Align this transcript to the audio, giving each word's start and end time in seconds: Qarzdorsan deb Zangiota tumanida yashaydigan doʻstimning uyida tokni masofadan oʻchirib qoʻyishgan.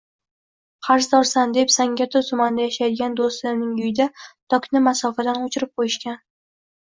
Qarzdorsan 0.85 1.51
deb 1.57 1.73
Zangiota 1.73 2.21
tumanida 2.29 2.65
yashaydigan 2.67 3.17
doʻstimning 3.19 3.77
uyida 3.83 4.09
tokni 4.55 4.83
masofadan 4.89 5.39
oʻchirib 5.45 5.73
qoʻyishgan. 5.83 6.19